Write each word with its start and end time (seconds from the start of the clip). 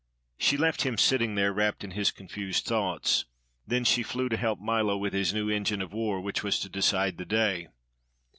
She 0.39 0.57
left 0.57 0.81
him 0.81 0.97
sitting 0.97 1.35
there, 1.35 1.53
wrapped 1.53 1.83
in 1.83 1.91
his 1.91 2.09
confused 2.09 2.65
thoughts. 2.65 3.25
Then 3.67 3.83
she 3.85 4.01
flew 4.01 4.29
to 4.29 4.35
help 4.35 4.59
Milo 4.59 4.97
with 4.97 5.13
his 5.13 5.31
new 5.31 5.47
engine 5.47 5.79
of 5.79 5.93
war 5.93 6.19
which 6.19 6.41
was 6.43 6.57
to 6.61 6.69
decide 6.69 7.19
the 7.19 7.25
day. 7.25 7.67